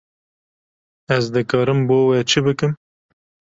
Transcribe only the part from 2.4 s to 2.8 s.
bikim?